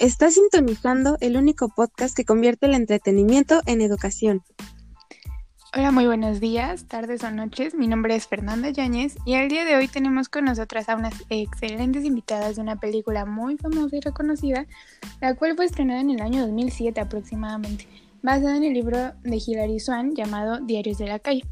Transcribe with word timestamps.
Estás 0.00 0.32
sintonizando 0.32 1.18
el 1.20 1.36
único 1.36 1.68
podcast 1.68 2.16
que 2.16 2.24
convierte 2.24 2.64
el 2.64 2.72
entretenimiento 2.72 3.60
en 3.66 3.82
educación. 3.82 4.42
Hola, 5.76 5.90
muy 5.90 6.06
buenos 6.06 6.40
días, 6.40 6.88
tardes 6.88 7.22
o 7.22 7.30
noches. 7.30 7.74
Mi 7.74 7.86
nombre 7.86 8.16
es 8.16 8.26
Fernanda 8.26 8.70
Yáñez 8.70 9.16
y 9.26 9.34
el 9.34 9.50
día 9.50 9.66
de 9.66 9.76
hoy 9.76 9.88
tenemos 9.88 10.30
con 10.30 10.46
nosotras 10.46 10.88
a 10.88 10.96
unas 10.96 11.12
excelentes 11.28 12.06
invitadas 12.06 12.56
de 12.56 12.62
una 12.62 12.80
película 12.80 13.26
muy 13.26 13.58
famosa 13.58 13.94
y 13.94 14.00
reconocida, 14.00 14.66
la 15.20 15.34
cual 15.34 15.54
fue 15.54 15.66
estrenada 15.66 16.00
en 16.00 16.12
el 16.12 16.22
año 16.22 16.46
2007 16.46 16.98
aproximadamente 16.98 17.86
basada 18.22 18.56
en 18.56 18.64
el 18.64 18.74
libro 18.74 19.12
de 19.22 19.42
Hilary 19.44 19.80
Swan 19.80 20.14
llamado 20.14 20.60
Diarios 20.60 20.98
de 20.98 21.06
la 21.06 21.18
Calle. 21.18 21.44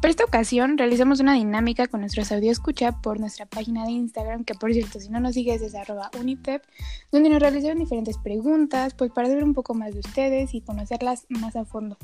Para 0.00 0.10
esta 0.10 0.24
ocasión 0.24 0.76
realizamos 0.76 1.20
una 1.20 1.34
dinámica 1.34 1.86
con 1.86 2.00
nuestros 2.00 2.30
audio 2.30 2.52
escucha 2.52 2.92
por 3.00 3.18
nuestra 3.18 3.46
página 3.46 3.86
de 3.86 3.92
Instagram, 3.92 4.44
que 4.44 4.54
por 4.54 4.72
cierto, 4.72 5.00
si 5.00 5.08
no 5.08 5.20
nos 5.20 5.34
sigues 5.34 5.62
es 5.62 5.74
arroba 5.74 6.10
unipep, 6.20 6.62
donde 7.10 7.30
nos 7.30 7.40
realizaron 7.40 7.78
diferentes 7.78 8.18
preguntas, 8.18 8.94
pues 8.94 9.10
para 9.10 9.28
saber 9.28 9.42
un 9.42 9.54
poco 9.54 9.74
más 9.74 9.94
de 9.94 10.00
ustedes 10.00 10.54
y 10.54 10.60
conocerlas 10.60 11.26
más 11.30 11.56
a 11.56 11.64
fondo. 11.64 11.96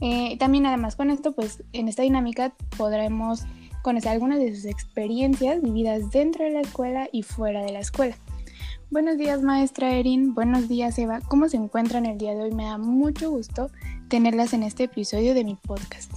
Eh, 0.00 0.36
también 0.38 0.66
además 0.66 0.96
con 0.96 1.10
esto, 1.10 1.32
pues 1.32 1.62
en 1.72 1.88
esta 1.88 2.02
dinámica 2.02 2.54
podremos 2.76 3.44
conocer 3.82 4.12
algunas 4.12 4.38
de 4.38 4.54
sus 4.54 4.64
experiencias 4.64 5.60
vividas 5.60 6.10
dentro 6.10 6.44
de 6.44 6.50
la 6.52 6.60
escuela 6.60 7.08
y 7.12 7.24
fuera 7.24 7.62
de 7.62 7.72
la 7.72 7.80
escuela. 7.80 8.16
Buenos 8.90 9.18
días, 9.18 9.42
maestra 9.42 9.94
Erin. 9.94 10.34
Buenos 10.34 10.68
días, 10.68 10.98
Eva. 10.98 11.20
¿Cómo 11.20 11.48
se 11.48 11.56
encuentran 11.56 12.06
el 12.06 12.18
día 12.18 12.34
de 12.34 12.42
hoy? 12.42 12.52
Me 12.52 12.64
da 12.64 12.78
mucho 12.78 13.30
gusto 13.30 13.70
tenerlas 14.08 14.52
en 14.52 14.62
este 14.62 14.84
episodio 14.84 15.34
de 15.34 15.44
mi 15.44 15.56
podcast. 15.56 16.12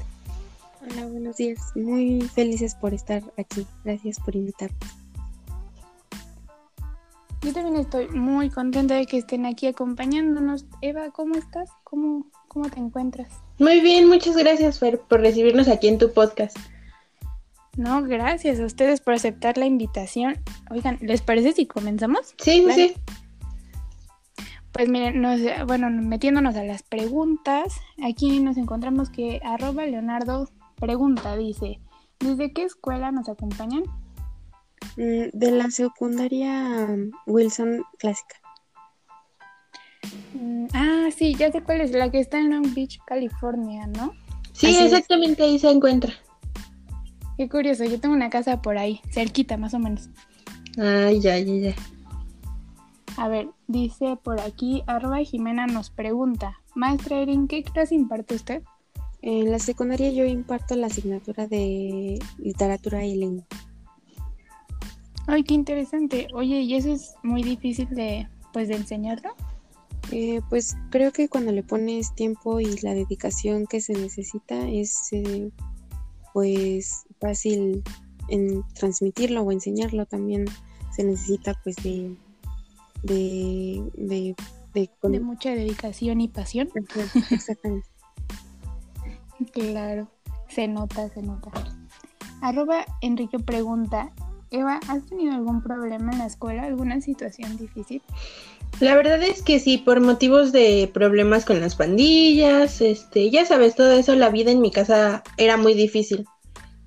Hola, 0.87 1.07
buenos 1.07 1.37
días. 1.37 1.59
Muy 1.75 2.21
felices 2.21 2.75
por 2.75 2.93
estar 2.93 3.23
aquí. 3.37 3.65
Gracias 3.83 4.19
por 4.19 4.35
invitarme. 4.35 4.77
Yo 7.41 7.53
también 7.53 7.77
estoy 7.77 8.07
muy 8.09 8.49
contenta 8.49 8.95
de 8.95 9.05
que 9.07 9.17
estén 9.17 9.45
aquí 9.45 9.65
acompañándonos. 9.65 10.65
Eva, 10.81 11.09
¿cómo 11.09 11.35
estás? 11.35 11.69
¿Cómo, 11.83 12.27
cómo 12.47 12.69
te 12.69 12.79
encuentras? 12.79 13.29
Muy 13.57 13.81
bien, 13.81 14.07
muchas 14.07 14.37
gracias, 14.37 14.79
Fer, 14.79 14.99
por 14.99 15.21
recibirnos 15.21 15.67
aquí 15.67 15.87
en 15.87 15.97
tu 15.97 16.13
podcast. 16.13 16.57
No, 17.77 18.03
gracias 18.03 18.59
a 18.59 18.65
ustedes 18.65 19.01
por 19.01 19.15
aceptar 19.15 19.57
la 19.57 19.65
invitación. 19.65 20.37
Oigan, 20.69 20.99
¿les 21.01 21.21
parece 21.21 21.53
si 21.53 21.65
comenzamos? 21.65 22.35
Sí, 22.37 22.65
sí. 22.73 22.93
Pues 24.71 24.89
miren, 24.89 25.23
bueno, 25.65 25.89
metiéndonos 25.89 26.55
a 26.55 26.63
las 26.63 26.83
preguntas, 26.83 27.75
aquí 28.03 28.39
nos 28.39 28.57
encontramos 28.57 29.09
que 29.09 29.39
arroba 29.43 29.85
Leonardo 29.85 30.49
pregunta, 30.75 31.35
dice, 31.35 31.79
¿desde 32.19 32.53
qué 32.53 32.63
escuela 32.63 33.11
nos 33.11 33.29
acompañan? 33.29 33.83
Mm, 34.97 35.29
de 35.33 35.51
la 35.51 35.69
secundaria 35.71 36.87
um, 36.89 37.11
Wilson 37.25 37.83
Clásica. 37.97 38.35
Mm, 40.33 40.67
ah, 40.73 41.09
sí, 41.15 41.35
ya 41.35 41.51
sé 41.51 41.61
cuál 41.61 41.81
es, 41.81 41.91
la 41.91 42.11
que 42.11 42.19
está 42.19 42.39
en 42.39 42.51
Long 42.51 42.73
Beach, 42.73 42.99
California, 43.05 43.87
¿no? 43.87 44.13
Sí, 44.53 44.67
exactamente 44.67 45.43
ahí 45.43 45.59
se 45.59 45.69
encuentra. 45.69 46.13
Qué 47.37 47.49
curioso, 47.49 47.83
yo 47.83 47.99
tengo 47.99 48.15
una 48.15 48.29
casa 48.29 48.61
por 48.61 48.77
ahí, 48.77 49.01
cerquita 49.11 49.57
más 49.57 49.73
o 49.73 49.79
menos. 49.79 50.09
Ay, 50.77 51.19
ya, 51.19 51.37
ya, 51.39 51.53
ya. 51.53 51.75
A 53.17 53.27
ver, 53.27 53.49
dice 53.67 54.17
por 54.21 54.39
aquí, 54.39 54.83
arroba 54.87 55.17
Jimena 55.23 55.67
nos 55.67 55.89
pregunta, 55.89 56.59
Maestra 56.73 57.19
Erin, 57.19 57.47
¿qué 57.47 57.63
clase 57.63 57.95
imparte 57.95 58.35
usted? 58.35 58.63
En 59.25 59.51
la 59.51 59.57
secundaria 59.57 60.11
yo 60.11 60.23
imparto 60.23 60.75
la 60.75 60.85
asignatura 60.85 61.47
de 61.47 62.19
literatura 62.37 63.03
y 63.03 63.15
lengua. 63.15 63.43
Ay, 65.25 65.43
qué 65.43 65.55
interesante. 65.55 66.27
Oye, 66.35 66.61
¿y 66.61 66.75
eso 66.75 66.91
es 66.91 67.15
muy 67.23 67.41
difícil 67.41 67.89
de, 67.89 68.27
pues, 68.53 68.67
de 68.67 68.75
enseñarlo? 68.75 69.31
Eh, 70.11 70.41
pues 70.51 70.77
creo 70.91 71.11
que 71.11 71.27
cuando 71.27 71.51
le 71.51 71.63
pones 71.63 72.13
tiempo 72.13 72.59
y 72.59 72.77
la 72.83 72.93
dedicación 72.93 73.65
que 73.65 73.81
se 73.81 73.93
necesita 73.93 74.69
es 74.69 75.11
eh, 75.11 75.49
pues 76.31 77.07
fácil 77.19 77.81
en 78.29 78.61
transmitirlo 78.75 79.41
o 79.41 79.51
enseñarlo 79.51 80.05
también 80.05 80.45
se 80.95 81.03
necesita 81.03 81.59
pues 81.63 81.75
de 81.77 82.15
de, 83.01 83.83
de, 83.95 84.35
de, 84.75 85.19
mucha 85.19 85.49
dedicación 85.55 86.21
y 86.21 86.27
pasión. 86.27 86.69
Exactamente. 87.31 87.87
Claro, 89.51 90.07
se 90.49 90.67
nota, 90.67 91.09
se 91.09 91.21
nota. 91.21 91.51
Arroba 92.41 92.85
Enrique 93.01 93.39
pregunta, 93.39 94.11
Eva, 94.51 94.79
¿has 94.87 95.05
tenido 95.05 95.33
algún 95.33 95.61
problema 95.61 96.11
en 96.11 96.19
la 96.19 96.25
escuela, 96.25 96.63
alguna 96.63 97.01
situación 97.01 97.57
difícil? 97.57 98.01
La 98.79 98.95
verdad 98.95 99.21
es 99.23 99.41
que 99.41 99.59
sí, 99.59 99.77
por 99.77 100.01
motivos 100.01 100.51
de 100.51 100.89
problemas 100.93 101.45
con 101.45 101.61
las 101.61 101.75
pandillas, 101.75 102.81
este, 102.81 103.29
ya 103.31 103.45
sabes, 103.45 103.75
todo 103.75 103.91
eso, 103.93 104.15
la 104.15 104.29
vida 104.29 104.51
en 104.51 104.61
mi 104.61 104.71
casa 104.71 105.23
era 105.37 105.57
muy 105.57 105.73
difícil. 105.73 106.25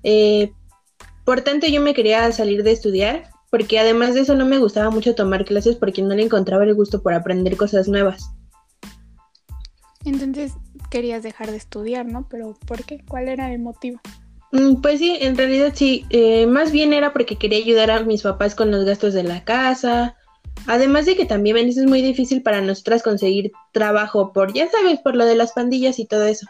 Eh, 0.03 0.51
por 1.25 1.41
tanto, 1.41 1.67
yo 1.67 1.81
me 1.81 1.93
quería 1.93 2.31
salir 2.31 2.63
de 2.63 2.71
estudiar, 2.71 3.29
porque 3.49 3.79
además 3.79 4.13
de 4.13 4.21
eso 4.21 4.35
no 4.35 4.45
me 4.45 4.59
gustaba 4.59 4.91
mucho 4.91 5.15
tomar 5.15 5.45
clases 5.45 5.75
porque 5.75 6.01
no 6.01 6.13
le 6.13 6.23
encontraba 6.23 6.63
el 6.63 6.75
gusto 6.75 7.01
por 7.01 7.13
aprender 7.13 7.57
cosas 7.57 7.87
nuevas. 7.87 8.31
Entonces 10.05 10.53
querías 10.89 11.23
dejar 11.23 11.51
de 11.51 11.57
estudiar, 11.57 12.05
¿no? 12.05 12.27
Pero 12.29 12.57
¿por 12.65 12.83
qué? 12.83 13.03
¿Cuál 13.07 13.29
era 13.29 13.53
el 13.53 13.59
motivo? 13.59 13.99
Mm, 14.51 14.81
pues 14.81 14.99
sí, 14.99 15.17
en 15.21 15.37
realidad 15.37 15.73
sí. 15.75 16.05
Eh, 16.09 16.47
más 16.47 16.71
bien 16.71 16.93
era 16.93 17.13
porque 17.13 17.37
quería 17.37 17.59
ayudar 17.59 17.91
a 17.91 18.03
mis 18.03 18.23
papás 18.23 18.55
con 18.55 18.71
los 18.71 18.85
gastos 18.85 19.13
de 19.13 19.23
la 19.23 19.43
casa, 19.43 20.15
Además 20.67 21.05
de 21.05 21.15
que 21.15 21.25
también 21.25 21.57
es 21.57 21.77
muy 21.77 22.01
difícil 22.01 22.41
para 22.41 22.61
nosotras 22.61 23.03
conseguir 23.03 23.51
trabajo 23.71 24.33
por, 24.33 24.53
ya 24.53 24.69
sabes, 24.69 24.99
por 24.99 25.15
lo 25.15 25.25
de 25.25 25.35
las 25.35 25.53
pandillas 25.53 25.99
y 25.99 26.05
todo 26.05 26.25
eso. 26.25 26.47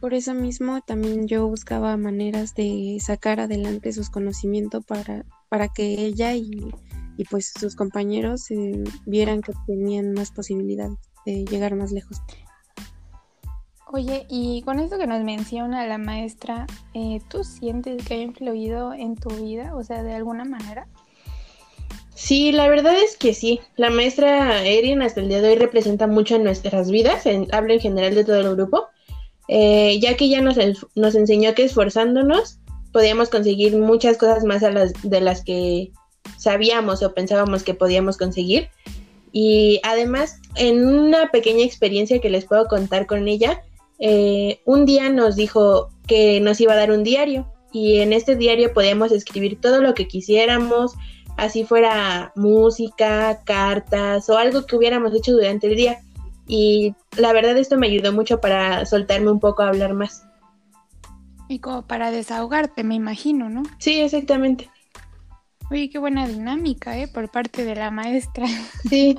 por 0.00 0.14
eso 0.14 0.34
mismo 0.34 0.80
también 0.80 1.28
yo 1.28 1.46
buscaba 1.46 1.96
maneras 1.96 2.54
de 2.54 2.98
sacar 3.00 3.40
adelante 3.40 3.92
sus 3.92 4.10
conocimientos 4.10 4.84
para, 4.84 5.24
para 5.48 5.68
que 5.68 6.04
ella 6.04 6.34
y, 6.34 6.72
pues 7.30 7.52
sus 7.58 7.76
compañeros 7.76 8.50
eh, 8.50 8.84
vieran 9.06 9.42
que 9.42 9.52
tenían 9.66 10.12
más 10.12 10.30
posibilidades 10.30 10.98
de 11.26 11.44
llegar 11.44 11.74
más 11.74 11.92
lejos. 11.92 12.18
Oye, 13.92 14.26
y 14.30 14.62
con 14.62 14.80
esto 14.80 14.96
que 14.96 15.06
nos 15.06 15.22
menciona 15.22 15.86
la 15.86 15.98
maestra, 15.98 16.66
eh, 16.94 17.20
¿tú 17.28 17.44
sientes 17.44 18.02
que 18.06 18.14
ha 18.14 18.16
influido 18.16 18.94
en 18.94 19.16
tu 19.16 19.28
vida, 19.28 19.76
o 19.76 19.84
sea, 19.84 20.02
de 20.02 20.14
alguna 20.14 20.44
manera? 20.44 20.88
Sí, 22.14 22.52
la 22.52 22.68
verdad 22.68 22.94
es 22.94 23.16
que 23.18 23.34
sí. 23.34 23.60
La 23.76 23.90
maestra 23.90 24.64
Erin 24.64 25.02
hasta 25.02 25.20
el 25.20 25.28
día 25.28 25.42
de 25.42 25.50
hoy 25.50 25.56
representa 25.56 26.06
mucho 26.06 26.36
en 26.36 26.44
nuestras 26.44 26.90
vidas, 26.90 27.26
en, 27.26 27.52
hablo 27.54 27.74
en 27.74 27.80
general 27.80 28.14
de 28.14 28.24
todo 28.24 28.40
el 28.40 28.56
grupo, 28.56 28.86
eh, 29.48 29.98
ya 30.00 30.16
que 30.16 30.24
ella 30.24 30.40
nos, 30.40 30.56
nos 30.94 31.14
enseñó 31.14 31.54
que 31.54 31.64
esforzándonos 31.64 32.60
podíamos 32.92 33.28
conseguir 33.28 33.76
muchas 33.76 34.18
cosas 34.18 34.44
más 34.44 34.62
a 34.62 34.70
las, 34.70 34.92
de 35.02 35.20
las 35.20 35.42
que 35.44 35.92
sabíamos 36.36 37.02
o 37.02 37.14
pensábamos 37.14 37.62
que 37.62 37.74
podíamos 37.74 38.16
conseguir. 38.16 38.68
Y 39.32 39.80
además, 39.82 40.40
en 40.56 40.86
una 40.86 41.30
pequeña 41.30 41.64
experiencia 41.64 42.20
que 42.20 42.30
les 42.30 42.44
puedo 42.44 42.66
contar 42.66 43.06
con 43.06 43.28
ella, 43.28 43.62
eh, 43.98 44.60
un 44.64 44.84
día 44.84 45.08
nos 45.08 45.36
dijo 45.36 45.90
que 46.06 46.40
nos 46.40 46.60
iba 46.60 46.72
a 46.72 46.76
dar 46.76 46.90
un 46.90 47.04
diario 47.04 47.50
y 47.72 47.98
en 47.98 48.12
este 48.12 48.36
diario 48.36 48.74
podíamos 48.74 49.12
escribir 49.12 49.60
todo 49.60 49.80
lo 49.80 49.94
que 49.94 50.06
quisiéramos, 50.06 50.92
así 51.36 51.64
fuera 51.64 52.32
música, 52.36 53.42
cartas 53.44 54.28
o 54.28 54.36
algo 54.36 54.66
que 54.66 54.76
hubiéramos 54.76 55.14
hecho 55.14 55.32
durante 55.32 55.68
el 55.68 55.76
día. 55.76 56.00
Y 56.46 56.94
la 57.16 57.32
verdad 57.32 57.56
esto 57.56 57.78
me 57.78 57.86
ayudó 57.86 58.12
mucho 58.12 58.40
para 58.40 58.84
soltarme 58.84 59.30
un 59.30 59.40
poco 59.40 59.62
a 59.62 59.68
hablar 59.68 59.94
más. 59.94 60.24
Y 61.48 61.60
como 61.60 61.82
para 61.82 62.10
desahogarte, 62.10 62.84
me 62.84 62.94
imagino, 62.94 63.48
¿no? 63.48 63.62
Sí, 63.78 64.00
exactamente. 64.00 64.70
Oye, 65.72 65.88
qué 65.88 65.98
buena 65.98 66.28
dinámica, 66.28 66.98
¿eh? 66.98 67.08
Por 67.08 67.30
parte 67.30 67.64
de 67.64 67.74
la 67.74 67.90
maestra. 67.90 68.44
Sí. 68.90 69.18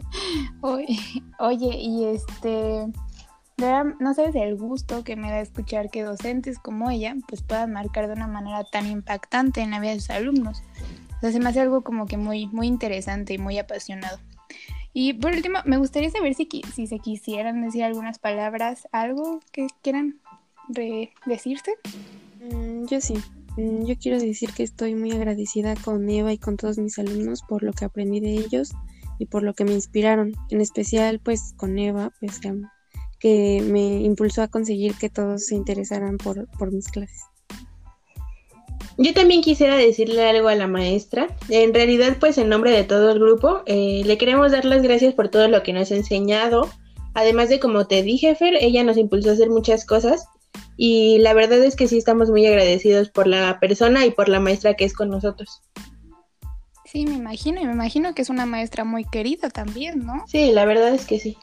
oye, 0.62 1.78
y 1.80 2.06
este, 2.06 2.86
no 3.58 4.14
sabes 4.14 4.36
el 4.36 4.56
gusto 4.56 5.04
que 5.04 5.16
me 5.16 5.32
da 5.32 5.40
escuchar 5.40 5.90
que 5.90 6.04
docentes 6.04 6.60
como 6.60 6.92
ella 6.92 7.16
pues 7.28 7.42
puedan 7.42 7.74
marcar 7.74 8.06
de 8.06 8.14
una 8.14 8.28
manera 8.28 8.64
tan 8.66 8.86
impactante 8.86 9.62
en 9.62 9.72
la 9.72 9.80
vida 9.80 9.94
de 9.94 10.00
sus 10.00 10.12
alumnos. 10.12 10.62
O 11.18 11.20
sea, 11.22 11.32
se 11.32 11.40
me 11.40 11.50
hace 11.50 11.60
algo 11.60 11.82
como 11.82 12.06
que 12.06 12.18
muy, 12.18 12.46
muy 12.46 12.68
interesante 12.68 13.34
y 13.34 13.40
muy 13.40 13.58
apasionado. 13.58 14.20
Y 14.94 15.14
por 15.14 15.34
último, 15.34 15.58
me 15.66 15.78
gustaría 15.78 16.12
saber 16.12 16.36
si, 16.36 16.48
si 16.72 16.86
se 16.86 17.00
quisieran 17.00 17.64
decir 17.64 17.84
algunas 17.84 18.20
palabras, 18.20 18.88
algo 18.92 19.40
que 19.52 19.66
quieran 19.82 20.20
decirte. 21.26 21.74
Mm, 22.44 22.86
yo 22.86 23.02
sí. 23.02 23.16
Mm, 23.58 23.86
yo 23.86 23.96
quiero 23.98 24.20
decir 24.20 24.52
que 24.54 24.64
estoy 24.64 24.96
muy 24.96 25.12
agradecida 25.12 25.76
con 25.76 26.10
Eva 26.10 26.34
y 26.34 26.38
con 26.38 26.58
todos 26.58 26.78
mis 26.78 26.98
alumnos 26.98 27.42
por 27.48 27.64
lo 27.64 27.74
que 27.74 27.86
aprendí 27.86 28.20
de 28.20 28.34
ellos 28.34 28.72
y 29.20 29.26
por 29.28 29.44
lo 29.44 29.54
que 29.54 29.66
me 29.66 29.74
inspiraron. 29.74 30.34
En 30.50 30.62
especial, 30.62 31.20
pues 31.20 31.54
con 31.58 31.78
Eva, 31.78 32.12
pues 32.20 32.40
que 33.20 33.62
me 33.62 34.02
impulsó 34.02 34.42
a 34.42 34.48
conseguir 34.48 34.96
que 34.96 35.10
todos 35.10 35.46
se 35.46 35.56
interesaran 35.56 36.18
por, 36.18 36.72
mis 36.72 36.88
clases. 36.88 37.22
Yo 38.98 39.14
también 39.14 39.42
quisiera 39.42 39.76
decirle 39.78 40.24
algo 40.28 40.50
a 40.50 40.56
la 40.56 40.68
maestra. 40.68 41.36
En 41.50 41.74
realidad, 41.74 42.18
pues 42.20 42.38
en 42.38 42.50
nombre 42.50 42.72
de 42.72 42.84
todo 42.84 43.12
el 43.12 43.20
grupo, 43.20 43.62
eh, 43.66 44.02
le 44.06 44.18
queremos 44.18 44.52
dar 44.52 44.66
las 44.66 44.82
gracias 44.82 45.14
por 45.14 45.30
todo 45.30 45.48
lo 45.48 45.64
que 45.64 45.74
nos 45.74 45.92
ha 45.92 45.96
enseñado. 45.96 46.70
Además 47.16 47.50
de, 47.50 47.60
como 47.60 47.88
te 47.88 48.04
dije, 48.04 48.36
Fer, 48.36 48.56
ella 48.60 48.84
nos 48.84 48.98
impulsó 48.98 49.30
a 49.30 49.34
hacer 49.34 49.50
muchas 49.50 49.86
cosas. 49.86 50.28
Y 50.78 51.20
la 51.20 51.34
verdad 51.34 51.64
es 51.64 51.76
que 51.76 51.88
sí 51.88 51.98
estamos 51.98 52.30
muy 52.30 52.46
agradecidos 52.46 53.10
por 53.10 53.28
la 53.28 53.60
persona 53.60 54.06
y 54.06 54.12
por 54.12 54.30
la 54.30 54.40
maestra 54.40 54.76
que 54.76 54.86
es 54.86 54.94
con 54.94 55.10
nosotros. 55.10 55.62
Sí, 56.86 57.06
me 57.06 57.16
imagino, 57.16 57.60
y 57.62 57.66
me 57.66 57.74
imagino 57.74 58.14
que 58.14 58.22
es 58.22 58.30
una 58.30 58.46
maestra 58.46 58.84
muy 58.84 59.04
querida 59.06 59.50
también, 59.50 60.06
¿no? 60.06 60.26
Sí, 60.28 60.52
la 60.52 60.66
verdad 60.66 60.90
es 60.90 61.06
que 61.06 61.20
sí. 61.20 61.38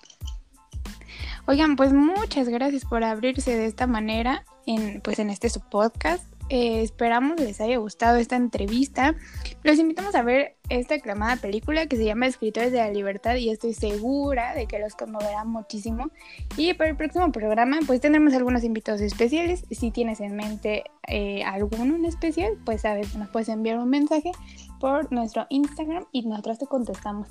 Oigan, 1.47 1.75
pues 1.75 1.93
muchas 1.93 2.49
gracias 2.49 2.85
por 2.85 3.03
abrirse 3.03 3.56
de 3.56 3.67
esta 3.67 3.87
manera 3.88 4.44
en, 4.67 5.00
pues 5.00 5.19
en 5.19 5.31
este 5.31 5.49
su 5.49 5.61
podcast. 5.61 6.25
Eh, 6.50 6.82
esperamos 6.82 7.38
les 7.38 7.61
haya 7.61 7.79
gustado 7.79 8.17
esta 8.17 8.35
entrevista. 8.35 9.14
Los 9.62 9.79
invitamos 9.79 10.17
a 10.17 10.23
ver 10.23 10.56
esta 10.69 10.97
aclamada 10.97 11.37
película 11.37 11.87
que 11.87 11.97
se 11.97 12.05
llama 12.05 12.26
Escritores 12.26 12.73
de 12.73 12.79
la 12.79 12.91
Libertad 12.91 13.37
y 13.37 13.50
estoy 13.50 13.73
segura 13.73 14.52
de 14.55 14.67
que 14.67 14.81
los 14.81 14.97
conmoverá 14.97 15.44
muchísimo. 15.44 16.11
Y 16.56 16.75
para 16.75 16.91
el 16.91 16.97
próximo 16.97 17.31
programa 17.31 17.79
pues 17.87 18.00
tendremos 18.00 18.35
algunos 18.35 18.64
invitados 18.64 19.00
especiales. 19.00 19.64
Si 19.70 19.93
tienes 19.93 20.19
en 20.20 20.35
mente 20.35 20.82
eh, 21.06 21.44
alguno 21.44 21.94
en 21.94 22.05
especial, 22.05 22.58
pues 22.64 22.81
sabes, 22.81 23.14
nos 23.14 23.29
puedes 23.29 23.49
enviar 23.49 23.79
un 23.79 23.88
mensaje 23.88 24.32
por 24.81 25.12
nuestro 25.12 25.47
Instagram 25.50 26.06
y 26.11 26.23
nosotros 26.23 26.58
te 26.58 26.67
contestamos. 26.67 27.29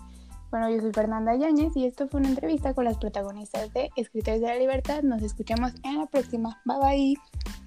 Bueno, 0.49 0.69
yo 0.69 0.79
soy 0.79 0.93
Fernanda 0.93 1.35
Yáñez 1.35 1.75
y 1.75 1.85
esto 1.85 2.07
fue 2.07 2.21
una 2.21 2.29
entrevista 2.29 2.73
con 2.73 2.85
las 2.85 2.97
protagonistas 2.97 3.71
de 3.73 3.89
Escritores 3.97 4.39
de 4.39 4.47
la 4.47 4.55
Libertad. 4.55 5.03
Nos 5.03 5.21
escuchamos 5.21 5.73
en 5.83 5.97
la 5.97 6.05
próxima. 6.05 6.61
Bye 6.63 6.77
bye. 6.79 7.58